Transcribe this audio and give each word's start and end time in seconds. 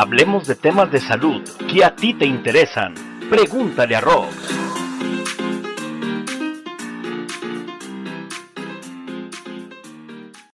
Hablemos 0.00 0.46
de 0.46 0.54
temas 0.54 0.92
de 0.92 1.00
salud 1.00 1.42
que 1.68 1.84
a 1.84 1.96
ti 1.96 2.14
te 2.14 2.24
interesan. 2.24 2.94
Pregúntale 3.28 3.96
a 3.96 4.00
Rox. 4.00 4.32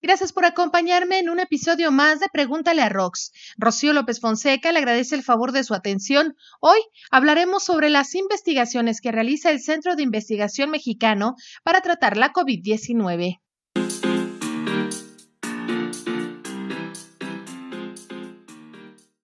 Gracias 0.00 0.32
por 0.32 0.46
acompañarme 0.46 1.18
en 1.18 1.28
un 1.28 1.40
episodio 1.40 1.92
más 1.92 2.20
de 2.20 2.30
Pregúntale 2.32 2.80
a 2.80 2.88
Rox. 2.88 3.32
Rocío 3.58 3.92
López 3.92 4.18
Fonseca 4.18 4.72
le 4.72 4.78
agradece 4.78 5.14
el 5.14 5.22
favor 5.22 5.52
de 5.52 5.62
su 5.62 5.74
atención. 5.74 6.38
Hoy 6.60 6.78
hablaremos 7.10 7.64
sobre 7.64 7.90
las 7.90 8.14
investigaciones 8.14 9.02
que 9.02 9.12
realiza 9.12 9.50
el 9.50 9.60
Centro 9.60 9.94
de 9.94 10.04
Investigación 10.04 10.70
Mexicano 10.70 11.36
para 11.62 11.82
tratar 11.82 12.16
la 12.16 12.32
COVID-19. 12.32 13.43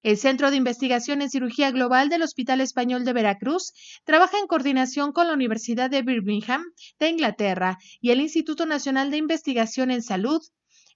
El 0.02 0.16
Centro 0.16 0.50
de 0.50 0.56
Investigación 0.56 1.20
en 1.20 1.28
Cirugía 1.28 1.70
Global 1.72 2.08
del 2.08 2.22
Hospital 2.22 2.62
Español 2.62 3.04
de 3.04 3.12
Veracruz 3.12 3.74
trabaja 4.04 4.38
en 4.38 4.46
coordinación 4.46 5.12
con 5.12 5.26
la 5.26 5.34
Universidad 5.34 5.90
de 5.90 6.00
Birmingham 6.00 6.62
de 6.98 7.10
Inglaterra 7.10 7.76
y 8.00 8.10
el 8.10 8.22
Instituto 8.22 8.64
Nacional 8.64 9.10
de 9.10 9.18
Investigación 9.18 9.90
en 9.90 10.00
Salud. 10.00 10.40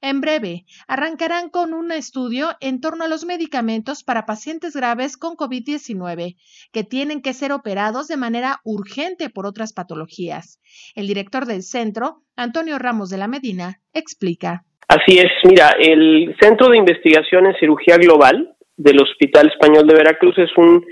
En 0.01 0.23
breve, 0.23 0.65
arrancarán 0.89 1.51
con 1.51 1.75
un 1.75 1.93
estudio 1.93 2.57
en 2.61 2.81
torno 2.81 3.05
a 3.05 3.09
los 3.09 3.27
medicamentos 3.27 4.05
para 4.05 4.25
pacientes 4.25 4.75
graves 4.75 5.19
con 5.19 5.37
COVID-19 5.37 6.37
que 6.73 6.85
tienen 6.85 7.21
que 7.21 7.35
ser 7.35 7.53
operados 7.53 8.09
de 8.09 8.17
manera 8.17 8.61
urgente 8.65 9.29
por 9.29 9.45
otras 9.45 9.75
patologías. 9.75 10.61
El 10.95 11.09
director 11.09 11.45
del 11.45 11.63
centro, 11.63 12.23
Antonio 12.37 12.79
Ramos 12.79 13.11
de 13.11 13.19
la 13.19 13.29
Medina, 13.29 13.81
explica. 13.93 14.65
Así 14.89 15.19
es, 15.19 15.31
mira, 15.45 15.75
el 15.79 16.35
Centro 16.41 16.69
de 16.69 16.79
Investigación 16.79 17.47
en 17.47 17.55
Cirugía 17.59 17.97
Global 17.97 18.54
del 18.77 19.01
Hospital 19.01 19.49
Español 19.49 19.87
de 19.87 19.95
Veracruz 19.95 20.37
es 20.39 20.51
un 20.57 20.85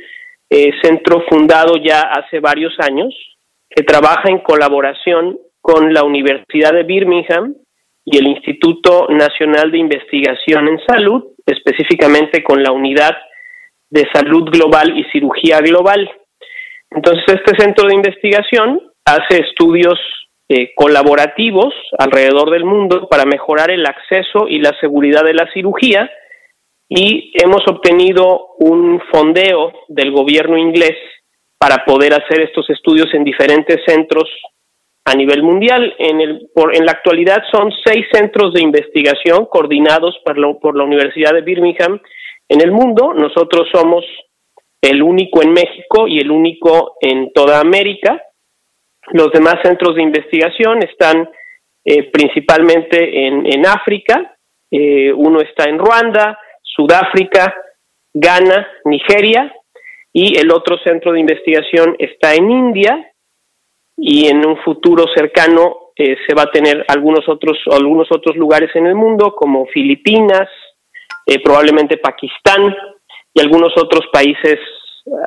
eh, 0.51 0.71
centro 0.83 1.25
fundado 1.29 1.77
ya 1.77 2.03
hace 2.03 2.41
varios 2.41 2.75
años 2.79 3.15
que 3.69 3.83
trabaja 3.83 4.29
en 4.29 4.41
colaboración 4.41 5.39
con 5.61 5.93
la 5.95 6.05
Universidad 6.05 6.73
de 6.73 6.83
Birmingham 6.83 7.55
y 8.05 8.19
el 8.19 8.27
Instituto 8.27 9.07
Nacional 9.09 9.71
de 9.71 9.79
Investigación 9.79 10.69
en 10.69 10.81
Salud, 10.87 11.25
específicamente 11.47 12.43
con 12.43 12.63
la 12.63 12.73
Unidad 12.73 13.17
de 13.89 14.07
Salud 14.13 14.51
Global 14.51 14.99
y 14.99 15.05
Cirugía 15.13 15.61
Global. 15.61 16.11
Entonces, 16.91 17.25
este 17.29 17.57
centro 17.63 17.89
de 17.89 17.95
investigación 17.95 18.81
hace 19.05 19.41
estudios 19.41 19.99
eh, 20.49 20.73
colaborativos 20.75 21.73
alrededor 21.99 22.51
del 22.51 22.65
mundo 22.65 23.09
para 23.09 23.25
mejorar 23.25 23.71
el 23.71 23.87
acceso 23.87 24.49
y 24.49 24.59
la 24.59 24.73
seguridad 24.81 25.25
de 25.25 25.35
la 25.35 25.51
cirugía 25.53 26.11
y 26.95 27.33
hemos 27.43 27.63
obtenido 27.69 28.49
un 28.59 29.01
fondeo 29.11 29.73
del 29.89 30.13
gobierno 30.13 30.59
inglés 30.59 30.97
para 31.59 31.85
poder 31.87 32.13
hacer 32.13 32.43
estos 32.43 32.69
estudios 32.69 33.07
en 33.15 33.25
diferentes 33.25 33.81
centros 33.87 34.29
a 35.07 35.15
nivel 35.15 35.43
mundial. 35.43 35.95
En, 35.99 36.21
el, 36.21 36.51
por, 36.55 36.77
en 36.77 36.85
la 36.85 36.93
actualidad 36.93 37.43
son 37.51 37.73
seis 37.85 38.05
centros 38.13 38.53
de 38.53 38.61
investigación 38.61 39.47
coordinados 39.47 40.21
por 40.23 40.37
la, 40.37 40.53
por 40.61 40.77
la 40.77 40.85
Universidad 40.85 41.33
de 41.33 41.41
Birmingham 41.41 41.99
en 42.47 42.61
el 42.61 42.73
mundo. 42.73 43.15
Nosotros 43.15 43.69
somos 43.73 44.05
el 44.83 45.03
único 45.03 45.43
en 45.43 45.53
México 45.53 46.07
y 46.07 46.19
el 46.19 46.31
único 46.31 46.97
en 47.01 47.33
toda 47.33 47.61
América. 47.61 48.23
Los 49.13 49.33
demás 49.33 49.57
centros 49.63 49.95
de 49.95 50.03
investigación 50.03 50.83
están 50.83 51.27
eh, 51.87 52.11
principalmente 52.11 53.27
en, 53.27 53.47
en 53.47 53.67
África. 53.67 54.37
Eh, 54.71 55.11
uno 55.11 55.41
está 55.41 55.71
en 55.71 55.79
Ruanda, 55.79 56.39
Sudáfrica, 56.75 57.55
Ghana, 58.15 58.67
Nigeria 58.85 59.53
y 60.13 60.39
el 60.39 60.51
otro 60.53 60.77
centro 60.85 61.13
de 61.13 61.21
investigación 61.21 61.97
está 61.99 62.35
en 62.35 62.51
India 62.51 63.13
y 63.97 64.29
en 64.29 64.47
un 64.47 64.57
futuro 64.59 65.05
cercano 65.15 65.93
eh, 65.97 66.17
se 66.27 66.35
va 66.35 66.43
a 66.43 66.51
tener 66.51 66.85
algunos 66.89 67.29
otros 67.29 67.59
algunos 67.71 68.09
otros 68.11 68.37
lugares 68.37 68.71
en 68.75 68.87
el 68.87 68.95
mundo 68.95 69.35
como 69.35 69.67
Filipinas, 69.67 70.49
eh, 71.27 71.41
probablemente 71.43 71.99
Pakistán 71.99 72.75
y 73.35 73.41
algunos 73.41 73.73
otros 73.77 74.07
países 74.13 74.59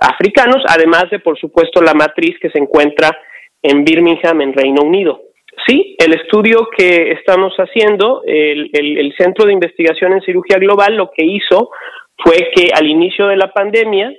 africanos, 0.02 0.64
además 0.68 1.06
de 1.12 1.20
por 1.20 1.38
supuesto 1.38 1.82
la 1.82 1.94
matriz 1.94 2.38
que 2.40 2.50
se 2.50 2.60
encuentra 2.60 3.18
en 3.62 3.84
Birmingham 3.84 4.42
en 4.42 4.54
Reino 4.54 4.82
Unido. 4.84 5.22
Sí, 5.66 5.96
el 6.00 6.14
estudio 6.14 6.68
que 6.78 7.12
estamos 7.12 7.54
haciendo, 7.58 8.22
el, 8.26 9.14
Centro 9.18 9.46
de 9.46 9.54
Investigación 9.54 10.14
en 10.14 10.22
Cirugía 10.22 10.58
Global, 10.58 10.96
lo 10.96 11.10
que 11.12 11.26
hizo 11.26 11.70
fue 12.18 12.50
que 12.54 12.70
al 12.74 12.88
inicio 12.88 13.28
de 13.28 13.38
la 13.38 13.52
pandemia 13.52 14.14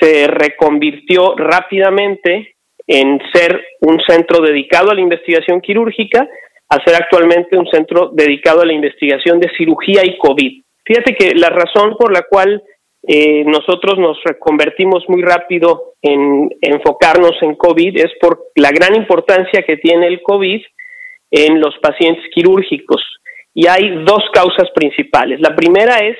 se 0.00 0.26
reconvirtió 0.26 1.34
rápidamente 1.36 2.56
en 2.86 3.20
ser 3.32 3.64
un 3.80 4.00
centro 4.06 4.42
dedicado 4.42 4.90
a 4.90 4.94
la 4.94 5.00
investigación 5.00 5.60
quirúrgica 5.60 6.28
a 6.68 6.84
ser 6.84 6.94
actualmente 6.96 7.56
un 7.56 7.66
centro 7.66 8.10
dedicado 8.12 8.62
a 8.62 8.66
la 8.66 8.72
investigación 8.72 9.38
de 9.38 9.50
cirugía 9.56 10.04
y 10.04 10.18
COVID. 10.18 10.62
Fíjate 10.84 11.14
que 11.14 11.34
la 11.34 11.50
razón 11.50 11.96
por 11.98 12.12
la 12.12 12.22
cual 12.22 12.62
eh, 13.04 13.44
nosotros 13.44 13.98
nos 13.98 14.22
reconvertimos 14.24 15.04
muy 15.08 15.22
rápido 15.22 15.94
en 16.02 16.48
enfocarnos 16.60 17.32
en 17.42 17.56
COVID 17.56 17.96
es 17.98 18.12
por 18.20 18.50
la 18.54 18.70
gran 18.70 18.94
importancia 18.94 19.62
que 19.62 19.76
tiene 19.76 20.06
el 20.06 20.22
COVID 20.22 20.62
en 21.32 21.60
los 21.60 21.76
pacientes 21.82 22.24
quirúrgicos. 22.32 23.02
Y 23.54 23.66
hay 23.66 24.04
dos 24.04 24.22
causas 24.32 24.70
principales. 24.74 25.40
La 25.40 25.54
primera 25.54 25.98
es 25.98 26.16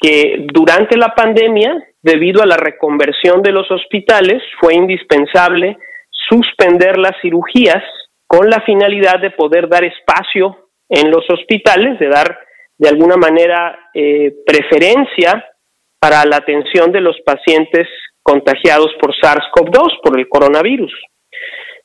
que 0.00 0.46
durante 0.52 0.96
la 0.96 1.14
pandemia, 1.14 1.76
debido 2.02 2.42
a 2.42 2.46
la 2.46 2.56
reconversión 2.56 3.42
de 3.42 3.52
los 3.52 3.70
hospitales, 3.70 4.42
fue 4.60 4.74
indispensable 4.74 5.76
suspender 6.10 6.98
las 6.98 7.20
cirugías 7.20 7.82
con 8.26 8.48
la 8.48 8.60
finalidad 8.62 9.20
de 9.20 9.30
poder 9.30 9.68
dar 9.68 9.84
espacio 9.84 10.70
en 10.88 11.10
los 11.10 11.28
hospitales, 11.30 11.98
de 11.98 12.08
dar 12.08 12.38
de 12.78 12.88
alguna 12.88 13.16
manera 13.16 13.90
eh, 13.92 14.34
preferencia 14.46 15.44
para 16.00 16.24
la 16.24 16.36
atención 16.36 16.92
de 16.92 17.00
los 17.00 17.16
pacientes 17.24 17.88
contagiados 18.22 18.92
por 19.00 19.14
SARS-CoV-2, 19.14 20.00
por 20.02 20.18
el 20.18 20.28
coronavirus. 20.28 20.92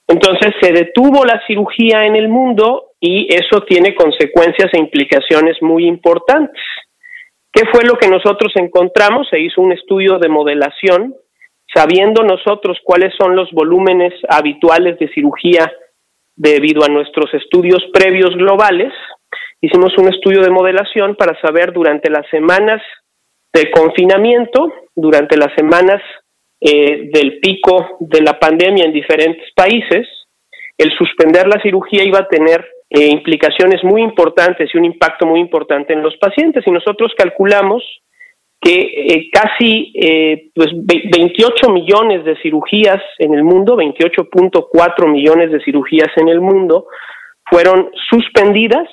Entonces 0.07 0.53
se 0.62 0.72
detuvo 0.74 1.24
la 1.25 1.41
cirugía 1.47 2.06
en 2.06 2.16
el 2.16 2.28
mundo 2.28 2.91
y 3.00 3.34
eso 3.34 3.62
tiene 3.62 3.96
consecuencias 3.96 4.69
e 4.74 4.79
implicaciones 4.79 5.57
muy 5.62 5.88
importantes. 5.88 6.62
¿Qué 7.51 7.63
fue 7.72 7.85
lo 7.85 7.96
que 7.96 8.09
nosotros 8.09 8.51
encontramos? 8.56 9.28
Se 9.29 9.40
hizo 9.40 9.62
un 9.62 9.72
estudio 9.72 10.18
de 10.19 10.28
modelación, 10.28 11.16
sabiendo 11.74 12.24
nosotros 12.24 12.78
cuáles 12.84 13.13
son 13.18 13.35
los 13.35 13.50
volúmenes 13.51 14.13
habituales 14.28 15.00
de 15.00 15.07
cirugía 15.13 15.72
debido 16.35 16.84
a 16.84 16.90
nuestros 16.90 17.34
estudios 17.34 17.84
previos 17.94 18.35
globales. 18.35 18.91
Hicimos 19.62 19.97
un 19.97 20.09
estudio 20.13 20.41
de 20.41 20.50
modelación 20.50 21.16
para 21.16 21.40
saber 21.40 21.72
durante 21.72 22.09
las 22.09 22.28
semanas 22.30 22.81
de 23.53 23.72
confinamiento, 23.72 24.72
durante 24.96 25.38
las 25.38 25.53
semanas 25.56 26.02
eh, 26.59 27.09
del 27.14 27.40
pico 27.40 27.97
de 28.00 28.22
la 28.22 28.40
pandemia 28.40 28.86
en 28.86 28.94
diferentes 28.94 29.52
países, 29.56 30.08
el 30.78 30.91
suspender 30.97 31.47
la 31.47 31.62
cirugía 31.62 32.03
iba 32.03 32.19
a 32.19 32.28
tener 32.28 32.66
eh, 32.90 33.08
implicaciones 33.08 33.84
muy 33.84 34.02
importantes 34.02 34.69
y 34.74 34.78
un 34.78 34.86
impacto 34.86 35.25
muy 35.25 35.40
importante 35.40 35.94
en 35.94 36.02
los 36.02 36.16
pacientes. 36.18 36.63
Y 36.66 36.72
nosotros 36.72 37.12
calculamos 37.18 37.84
que 38.59 38.80
eh, 38.80 39.30
casi 39.30 39.92
pues 40.56 40.69
28 40.74 41.69
millones 41.69 42.24
de 42.24 42.38
cirugías 42.42 43.02
en 43.19 43.34
el 43.34 43.44
mundo, 43.44 43.75
28.4 43.75 45.12
millones 45.12 45.52
de 45.52 45.62
cirugías 45.63 46.09
en 46.16 46.30
el 46.30 46.40
mundo, 46.40 46.88
fueron 47.50 47.92
suspendidas, 48.09 48.88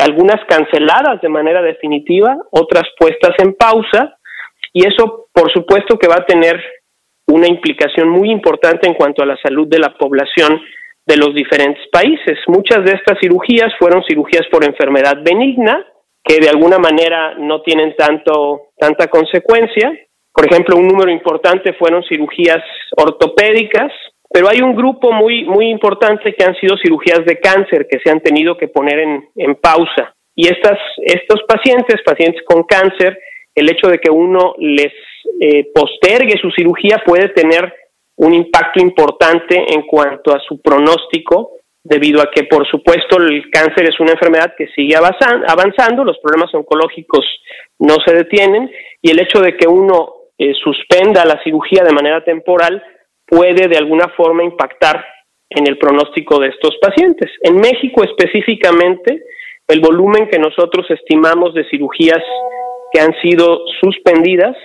algunas 0.00 0.44
canceladas 0.46 1.20
de 1.20 1.28
manera 1.28 1.62
definitiva, 1.62 2.36
otras 2.50 2.84
puestas 2.98 3.32
en 3.38 3.54
pausa, 3.54 4.18
y 4.72 4.86
eso, 4.86 5.28
por 5.32 5.52
supuesto, 5.52 5.98
que 5.98 6.08
va 6.08 6.16
a 6.16 6.26
tener 6.26 6.60
una 7.28 7.46
implicación 7.46 8.08
muy 8.08 8.30
importante 8.30 8.86
en 8.86 8.94
cuanto 8.94 9.22
a 9.22 9.26
la 9.26 9.36
salud 9.36 9.68
de 9.68 9.78
la 9.78 9.96
población 9.96 10.60
de 11.06 11.16
los 11.16 11.34
diferentes 11.34 11.86
países. 11.92 12.38
Muchas 12.48 12.84
de 12.84 12.92
estas 12.92 13.18
cirugías 13.20 13.72
fueron 13.78 14.02
cirugías 14.04 14.46
por 14.50 14.64
enfermedad 14.64 15.18
benigna, 15.22 15.86
que 16.24 16.38
de 16.38 16.48
alguna 16.48 16.78
manera 16.78 17.34
no 17.38 17.60
tienen 17.62 17.94
tanto, 17.96 18.68
tanta 18.78 19.08
consecuencia. 19.08 19.92
Por 20.32 20.46
ejemplo, 20.46 20.76
un 20.76 20.88
número 20.88 21.10
importante 21.10 21.74
fueron 21.74 22.02
cirugías 22.04 22.62
ortopédicas, 22.96 23.92
pero 24.34 24.48
hay 24.48 24.60
un 24.60 24.74
grupo 24.74 25.12
muy, 25.12 25.44
muy 25.44 25.70
importante 25.70 26.34
que 26.34 26.44
han 26.44 26.56
sido 26.56 26.76
cirugías 26.76 27.24
de 27.24 27.38
cáncer 27.38 27.86
que 27.88 28.00
se 28.00 28.10
han 28.10 28.18
tenido 28.18 28.58
que 28.58 28.66
poner 28.66 28.98
en, 28.98 29.28
en 29.36 29.54
pausa. 29.54 30.12
Y 30.34 30.48
estas, 30.48 30.76
estos 31.04 31.44
pacientes, 31.46 32.02
pacientes 32.04 32.42
con 32.44 32.64
cáncer, 32.64 33.16
el 33.54 33.70
hecho 33.70 33.86
de 33.86 33.98
que 33.98 34.10
uno 34.10 34.56
les 34.58 34.92
eh, 35.40 35.70
postergue 35.72 36.36
su 36.42 36.50
cirugía 36.50 37.00
puede 37.06 37.28
tener 37.28 37.72
un 38.16 38.34
impacto 38.34 38.82
importante 38.82 39.72
en 39.72 39.82
cuanto 39.82 40.34
a 40.34 40.40
su 40.40 40.60
pronóstico 40.60 41.52
debido 41.84 42.20
a 42.20 42.28
que, 42.34 42.42
por 42.42 42.66
supuesto, 42.66 43.18
el 43.18 43.48
cáncer 43.52 43.88
es 43.88 44.00
una 44.00 44.14
enfermedad 44.14 44.52
que 44.58 44.66
sigue 44.74 44.96
avanzando, 44.96 46.02
los 46.02 46.18
problemas 46.18 46.52
oncológicos 46.52 47.24
no 47.78 47.98
se 48.04 48.16
detienen 48.16 48.68
y 49.00 49.12
el 49.12 49.20
hecho 49.20 49.38
de 49.38 49.56
que 49.56 49.68
uno 49.68 50.14
eh, 50.38 50.54
suspenda 50.54 51.24
la 51.24 51.40
cirugía 51.44 51.84
de 51.84 51.92
manera 51.92 52.24
temporal 52.24 52.82
puede 53.26 53.68
de 53.68 53.76
alguna 53.76 54.08
forma 54.16 54.44
impactar 54.44 55.04
en 55.50 55.66
el 55.66 55.78
pronóstico 55.78 56.38
de 56.40 56.48
estos 56.48 56.76
pacientes. 56.80 57.30
En 57.42 57.56
México 57.56 58.02
específicamente, 58.04 59.22
el 59.68 59.80
volumen 59.80 60.28
que 60.28 60.38
nosotros 60.38 60.86
estimamos 60.90 61.54
de 61.54 61.68
cirugías 61.68 62.22
que 62.92 63.00
han 63.00 63.14
sido 63.22 63.60
suspendidas 63.80 64.56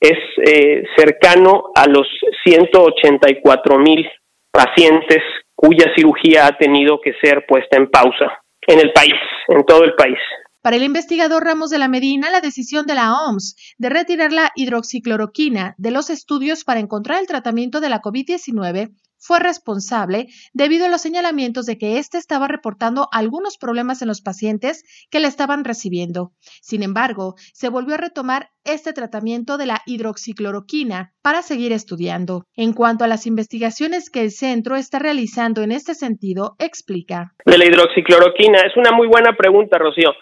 es 0.00 0.18
eh, 0.44 0.82
cercano 0.96 1.70
a 1.74 1.86
los 1.86 2.06
184 2.44 3.78
mil 3.78 4.08
pacientes 4.50 5.22
cuya 5.54 5.92
cirugía 5.94 6.46
ha 6.46 6.58
tenido 6.58 7.00
que 7.00 7.14
ser 7.22 7.46
puesta 7.46 7.76
en 7.76 7.88
pausa 7.88 8.42
en 8.66 8.80
el 8.80 8.92
país, 8.92 9.14
en 9.48 9.64
todo 9.64 9.84
el 9.84 9.94
país. 9.94 10.18
Para 10.62 10.76
el 10.76 10.84
investigador 10.84 11.42
Ramos 11.42 11.70
de 11.70 11.78
la 11.80 11.88
Medina, 11.88 12.30
la 12.30 12.40
decisión 12.40 12.86
de 12.86 12.94
la 12.94 13.12
OMS 13.14 13.56
de 13.78 13.88
retirar 13.88 14.32
la 14.32 14.52
hidroxicloroquina 14.54 15.74
de 15.76 15.90
los 15.90 16.08
estudios 16.08 16.62
para 16.62 16.78
encontrar 16.78 17.18
el 17.18 17.26
tratamiento 17.26 17.80
de 17.80 17.88
la 17.88 18.00
COVID-19 18.00 18.92
fue 19.18 19.40
responsable 19.40 20.28
debido 20.52 20.86
a 20.86 20.88
los 20.88 21.00
señalamientos 21.00 21.66
de 21.66 21.78
que 21.78 21.98
éste 21.98 22.16
estaba 22.16 22.46
reportando 22.46 23.08
algunos 23.10 23.58
problemas 23.58 24.02
en 24.02 24.08
los 24.08 24.20
pacientes 24.20 24.84
que 25.10 25.18
la 25.18 25.26
estaban 25.26 25.64
recibiendo. 25.64 26.30
Sin 26.60 26.84
embargo, 26.84 27.34
se 27.52 27.68
volvió 27.68 27.94
a 27.94 27.98
retomar 27.98 28.50
este 28.62 28.92
tratamiento 28.92 29.58
de 29.58 29.66
la 29.66 29.80
hidroxicloroquina 29.84 31.12
para 31.22 31.42
seguir 31.42 31.72
estudiando. 31.72 32.44
En 32.54 32.72
cuanto 32.72 33.02
a 33.02 33.08
las 33.08 33.26
investigaciones 33.26 34.10
que 34.10 34.20
el 34.22 34.30
centro 34.30 34.76
está 34.76 35.00
realizando 35.00 35.62
en 35.62 35.72
este 35.72 35.96
sentido, 35.96 36.54
explica. 36.60 37.34
De 37.46 37.58
la 37.58 37.64
hidroxicloroquina, 37.64 38.60
es 38.60 38.76
una 38.76 38.92
muy 38.92 39.08
buena 39.08 39.36
pregunta, 39.36 39.76
Rocío. 39.78 40.12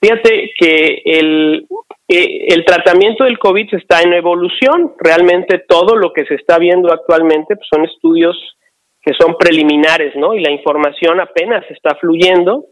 Fíjate 0.00 0.52
que 0.58 1.02
el, 1.04 1.66
el 2.08 2.64
tratamiento 2.64 3.24
del 3.24 3.38
COVID 3.38 3.74
está 3.74 4.00
en 4.02 4.12
evolución. 4.12 4.94
Realmente 4.98 5.64
todo 5.68 5.96
lo 5.96 6.12
que 6.12 6.24
se 6.26 6.34
está 6.34 6.58
viendo 6.58 6.92
actualmente 6.92 7.56
pues, 7.56 7.68
son 7.72 7.84
estudios 7.84 8.36
que 9.00 9.12
son 9.18 9.36
preliminares, 9.36 10.14
¿no? 10.16 10.34
Y 10.34 10.40
la 10.40 10.50
información 10.50 11.20
apenas 11.20 11.64
está 11.70 11.96
fluyendo. 11.96 12.66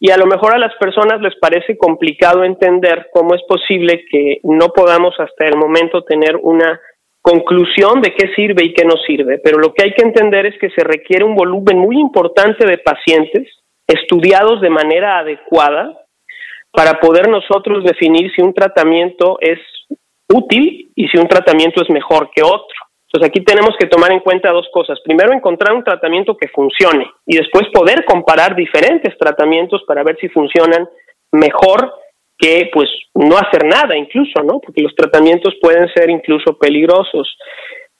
Y 0.00 0.10
a 0.10 0.16
lo 0.16 0.26
mejor 0.26 0.54
a 0.54 0.58
las 0.58 0.74
personas 0.76 1.20
les 1.20 1.34
parece 1.36 1.78
complicado 1.78 2.44
entender 2.44 3.08
cómo 3.12 3.34
es 3.34 3.42
posible 3.48 4.04
que 4.10 4.38
no 4.42 4.68
podamos 4.68 5.14
hasta 5.18 5.46
el 5.46 5.56
momento 5.56 6.02
tener 6.02 6.36
una 6.36 6.80
conclusión 7.22 8.02
de 8.02 8.14
qué 8.14 8.34
sirve 8.34 8.64
y 8.64 8.74
qué 8.74 8.84
no 8.84 8.96
sirve. 9.06 9.38
Pero 9.38 9.58
lo 9.58 9.72
que 9.72 9.84
hay 9.84 9.94
que 9.94 10.04
entender 10.04 10.46
es 10.46 10.58
que 10.58 10.70
se 10.70 10.84
requiere 10.84 11.24
un 11.24 11.34
volumen 11.34 11.78
muy 11.78 11.98
importante 11.98 12.66
de 12.66 12.78
pacientes 12.78 13.48
estudiados 13.86 14.60
de 14.60 14.70
manera 14.70 15.18
adecuada 15.18 16.03
para 16.74 16.98
poder 17.00 17.28
nosotros 17.28 17.84
definir 17.84 18.30
si 18.34 18.42
un 18.42 18.52
tratamiento 18.52 19.38
es 19.40 19.58
útil 20.28 20.90
y 20.94 21.06
si 21.08 21.18
un 21.18 21.28
tratamiento 21.28 21.82
es 21.82 21.90
mejor 21.90 22.30
que 22.34 22.42
otro. 22.42 22.76
Entonces 23.06 23.28
aquí 23.28 23.44
tenemos 23.44 23.76
que 23.78 23.86
tomar 23.86 24.10
en 24.10 24.18
cuenta 24.18 24.50
dos 24.50 24.66
cosas. 24.72 24.98
Primero, 25.04 25.32
encontrar 25.32 25.72
un 25.72 25.84
tratamiento 25.84 26.36
que 26.36 26.48
funcione 26.48 27.08
y 27.24 27.36
después 27.36 27.68
poder 27.72 28.04
comparar 28.04 28.56
diferentes 28.56 29.16
tratamientos 29.16 29.84
para 29.86 30.02
ver 30.02 30.16
si 30.20 30.28
funcionan 30.30 30.88
mejor 31.30 31.94
que 32.36 32.70
pues 32.72 32.88
no 33.14 33.36
hacer 33.36 33.64
nada 33.64 33.96
incluso, 33.96 34.42
¿no? 34.42 34.58
Porque 34.58 34.82
los 34.82 34.96
tratamientos 34.96 35.54
pueden 35.60 35.88
ser 35.94 36.10
incluso 36.10 36.58
peligrosos. 36.58 37.36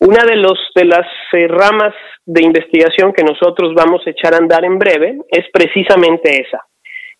Una 0.00 0.24
de 0.24 0.34
los 0.34 0.58
de 0.74 0.84
las 0.84 1.06
eh, 1.32 1.46
ramas 1.46 1.94
de 2.26 2.42
investigación 2.42 3.12
que 3.12 3.22
nosotros 3.22 3.72
vamos 3.72 4.02
a 4.04 4.10
echar 4.10 4.34
a 4.34 4.38
andar 4.38 4.64
en 4.64 4.80
breve 4.80 5.18
es 5.28 5.44
precisamente 5.52 6.40
esa. 6.40 6.66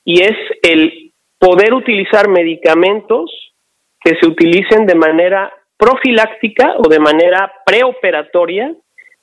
Y 0.05 0.23
es 0.23 0.37
el 0.63 1.04
poder 1.45 1.75
utilizar 1.75 2.27
medicamentos 2.27 3.53
que 4.01 4.17
se 4.19 4.27
utilicen 4.27 4.87
de 4.87 4.95
manera 4.95 5.53
profiláctica 5.77 6.77
o 6.79 6.89
de 6.89 6.99
manera 6.99 7.53
preoperatoria 7.67 8.75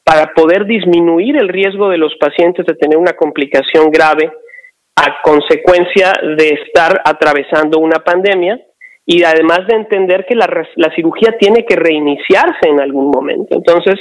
para 0.03 0.31
poder 0.35 0.65
disminuir 0.65 1.35
el 1.38 1.50
riesgo 1.50 1.89
de 1.89 1.97
los 1.97 2.13
pacientes 2.19 2.63
de 2.68 2.75
tener 2.75 2.97
una 3.00 3.13
complicación 3.13 3.89
grave 3.89 4.31
a 4.95 5.19
consecuencia 5.23 6.13
de 6.38 6.50
estar 6.50 7.01
atravesando 7.06 7.79
una 7.79 8.03
pandemia 8.03 8.59
y 9.03 9.23
además 9.23 9.65
de 9.68 9.77
entender 9.77 10.27
que 10.27 10.35
la, 10.35 10.47
cirugía 10.95 11.35
tiene 11.39 11.65
que 11.65 11.75
reiniciarse 11.75 12.68
en 12.68 12.81
algún 12.81 13.09
momento. 13.09 13.56
Entonces, 13.56 13.95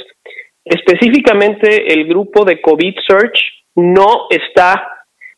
específicamente 0.63 1.91
el 1.91 2.07
grupo 2.07 2.45
de 2.45 2.61
COVID 2.61 2.93
Search 3.07 3.39
no 3.75 4.27
está 4.29 4.89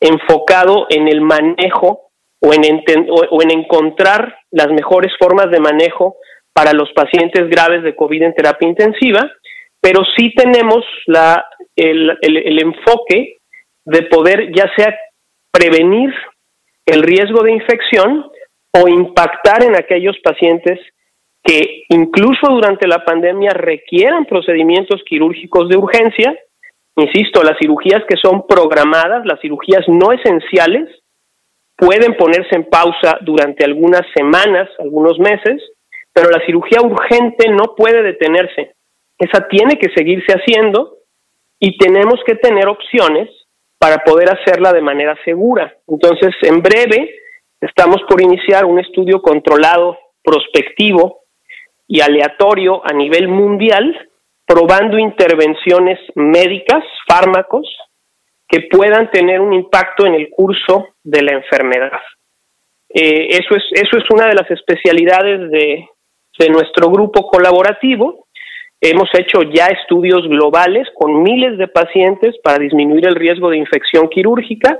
enfocado 0.02 0.88
en 0.90 1.08
el 1.08 1.22
manejo 1.22 2.10
o 2.46 2.54
en, 2.54 3.08
o 3.10 3.42
en 3.42 3.52
encontrar 3.52 4.38
las 4.52 4.68
mejores 4.68 5.14
formas 5.18 5.50
de 5.50 5.60
manejo 5.60 6.18
para 6.54 6.74
los 6.74 6.92
pacientes 6.94 7.50
graves 7.50 7.84
de 7.84 7.96
COVID 7.96 8.22
en 8.22 8.34
terapia 8.36 8.68
intensiva, 8.68 9.32
pero 9.82 10.02
sí 10.16 10.34
tenemos 10.36 10.86
la, 11.08 11.46
el, 11.76 12.18
el, 12.22 12.62
enfoque 12.62 13.38
de 13.86 14.04
poder 14.04 14.52
ya 14.54 14.70
sea 14.76 14.96
prevenir 15.52 16.14
el 16.86 17.02
riesgo 17.02 17.44
de 17.44 17.54
infección 17.54 18.30
o 18.74 18.88
impactar 18.88 19.64
en 19.64 19.76
aquellos 19.76 20.18
pacientes 20.24 20.80
que 21.44 21.84
incluso 21.90 22.48
durante 22.50 22.88
la 22.88 23.04
pandemia 23.04 23.52
requieran 23.52 24.26
procedimientos 24.26 25.02
quirúrgicos 25.06 25.68
de 25.68 25.78
urgencia. 25.78 26.38
Insisto, 26.96 27.44
las 27.44 27.58
cirugías 27.60 28.04
que 28.08 28.16
son 28.16 28.48
programadas, 28.48 29.26
las 29.26 29.42
cirugías 29.42 29.84
no 29.88 30.12
esenciales, 30.12 30.88
pueden 31.84 32.16
ponerse 32.16 32.56
en 32.56 32.64
pausa 32.70 33.18
durante 33.22 33.66
algunas 33.66 34.04
semanas, 34.16 34.70
algunos 34.80 35.20
meses, 35.20 35.62
pero 36.14 36.30
la 36.30 36.46
cirugía 36.46 36.82
urgente 36.82 37.50
no 37.50 37.76
puede 37.76 38.02
detenerse. 38.04 38.76
Esa 39.18 39.48
tiene 39.48 39.78
que 39.78 39.90
seguirse 39.94 40.34
haciendo 40.34 41.00
y 41.60 41.78
tenemos 41.78 42.22
que 42.26 42.36
tener 42.36 42.68
opciones 42.70 43.30
para 43.78 43.98
poder 44.06 44.30
hacerla 44.30 44.72
de 44.72 44.82
manera 44.82 45.18
segura. 45.26 45.76
Entonces, 45.88 46.34
en 46.44 46.62
breve, 46.62 47.16
estamos 47.60 47.98
por 48.08 48.22
iniciar 48.22 48.64
un 48.64 48.80
estudio 48.80 49.22
controlado, 49.22 49.98
prospectivo 50.24 51.24
y 51.86 52.00
aleatorio 52.00 52.82
a 52.86 52.94
nivel 52.94 53.28
mundial, 53.28 54.10
probando 54.46 54.98
intervenciones 54.98 56.00
médicas, 56.16 56.84
fármacos, 57.08 57.68
que 58.54 58.68
puedan 58.70 59.10
tener 59.10 59.42
un 59.42 59.52
impacto 59.52 60.06
en 60.06 60.14
el 60.14 60.30
curso 60.30 60.90
de 61.04 61.24
la 61.24 61.32
enfermedad. 61.34 62.00
Eh, 62.88 63.30
eso, 63.32 63.56
es, 63.56 63.64
eso 63.72 63.98
es 63.98 64.04
una 64.12 64.28
de 64.28 64.36
las 64.36 64.50
especialidades 64.52 65.50
de, 65.50 65.88
de 66.38 66.50
nuestro 66.50 66.92
grupo 66.92 67.26
colaborativo. 67.26 68.28
Hemos 68.80 69.10
hecho 69.18 69.42
ya 69.52 69.66
estudios 69.68 70.28
globales 70.28 70.88
con 70.94 71.24
miles 71.24 71.58
de 71.58 71.68
pacientes 71.68 72.36
para 72.44 72.60
disminuir 72.60 73.08
el 73.08 73.16
riesgo 73.16 73.50
de 73.50 73.58
infección 73.58 74.08
quirúrgica 74.08 74.78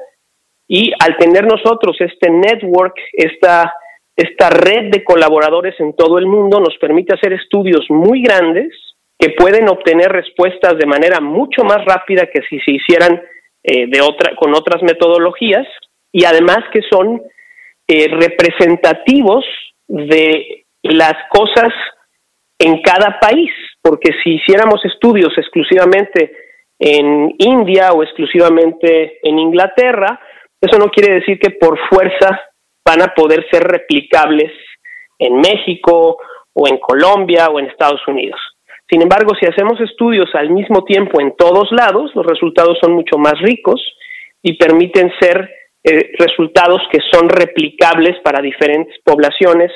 y 0.68 0.92
al 1.00 1.18
tener 1.18 1.44
nosotros 1.48 1.98
este 2.00 2.30
network, 2.30 2.94
esta, 3.12 3.74
esta 4.16 4.52
red 4.52 4.92
de 4.92 5.04
colaboradores 5.04 5.80
en 5.80 5.96
todo 5.96 6.20
el 6.20 6.28
mundo 6.28 6.60
nos 6.60 6.78
permite 6.78 7.16
hacer 7.16 7.34
estudios 7.34 7.88
muy 7.90 8.22
grandes 8.22 8.72
que 9.18 9.32
pueden 9.32 9.68
obtener 9.68 10.12
respuestas 10.12 10.78
de 10.78 10.86
manera 10.86 11.20
mucho 11.20 11.64
más 11.64 11.84
rápida 11.86 12.30
que 12.32 12.42
si 12.48 12.60
se 12.60 12.72
hicieran 12.74 13.20
eh, 13.64 13.88
de 13.88 14.02
otra, 14.02 14.36
con 14.36 14.54
otras 14.54 14.84
metodologías 14.84 15.66
y 16.12 16.26
además 16.26 16.60
que 16.72 16.82
son 16.92 17.22
eh, 17.88 18.08
representativos 18.10 19.46
de 19.88 20.66
las 20.84 21.14
cosas 21.30 21.74
en 22.60 22.82
cada 22.82 23.20
país, 23.20 23.52
porque 23.82 24.12
si 24.24 24.36
hiciéramos 24.36 24.84
estudios 24.86 25.34
exclusivamente 25.38 26.32
en 26.80 27.34
India 27.38 27.92
o 27.94 28.04
exclusivamente 28.04 29.20
en 29.24 29.40
Inglaterra, 29.40 30.20
eso 30.62 30.78
no 30.78 30.90
quiere 30.90 31.16
decir 31.16 31.40
que 31.40 31.52
por 31.52 31.78
fuerza 31.90 32.42
van 32.86 33.02
a 33.02 33.14
poder 33.14 33.46
ser 33.50 33.64
replicables 33.64 34.52
en 35.20 35.38
México 35.38 36.18
o 36.54 36.68
en 36.68 36.78
Colombia 36.78 37.48
o 37.48 37.60
en 37.60 37.68
Estados 37.68 38.02
Unidos. 38.08 38.40
Sin 38.90 39.02
embargo, 39.02 39.34
si 39.40 39.46
hacemos 39.46 39.80
estudios 39.82 40.30
al 40.34 40.50
mismo 40.50 40.84
tiempo 40.84 41.22
en 41.22 41.36
todos 41.36 41.72
lados, 41.72 42.12
los 42.16 42.26
resultados 42.26 42.78
son 42.82 42.94
mucho 42.94 43.18
más 43.18 43.40
ricos 43.42 43.82
y 44.42 44.58
permiten 44.58 45.12
ser 45.20 45.50
eh, 45.84 46.12
resultados 46.18 46.82
que 46.92 47.00
son 47.12 47.30
replicables 47.30 48.20
para 48.24 48.42
diferentes 48.42 48.96
poblaciones 49.04 49.72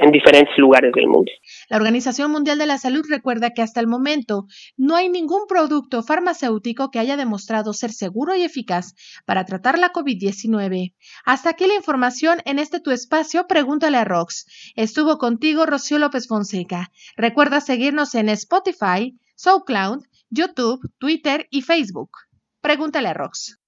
en 0.00 0.10
diferentes 0.12 0.56
lugares 0.58 0.92
del 0.94 1.06
mundo. 1.06 1.30
La 1.68 1.76
Organización 1.76 2.30
Mundial 2.30 2.58
de 2.58 2.66
la 2.66 2.78
Salud 2.78 3.04
recuerda 3.08 3.50
que 3.50 3.62
hasta 3.62 3.80
el 3.80 3.86
momento 3.86 4.46
no 4.76 4.96
hay 4.96 5.08
ningún 5.08 5.46
producto 5.46 6.02
farmacéutico 6.02 6.90
que 6.90 6.98
haya 6.98 7.16
demostrado 7.16 7.72
ser 7.72 7.92
seguro 7.92 8.34
y 8.34 8.42
eficaz 8.42 8.94
para 9.26 9.44
tratar 9.44 9.78
la 9.78 9.92
COVID-19. 9.92 10.94
Hasta 11.24 11.50
aquí 11.50 11.66
la 11.66 11.74
información 11.74 12.40
en 12.44 12.58
este 12.58 12.80
tu 12.80 12.90
espacio 12.90 13.46
Pregúntale 13.46 13.98
a 13.98 14.04
Rox. 14.04 14.46
Estuvo 14.74 15.18
contigo 15.18 15.66
Rocío 15.66 15.98
López 15.98 16.26
Fonseca. 16.26 16.90
Recuerda 17.16 17.60
seguirnos 17.60 18.14
en 18.14 18.28
Spotify, 18.30 19.18
SoundCloud, 19.36 20.04
YouTube, 20.30 20.80
Twitter 20.98 21.46
y 21.50 21.62
Facebook. 21.62 22.10
Pregúntale 22.60 23.08
a 23.08 23.14
Rox. 23.14 23.59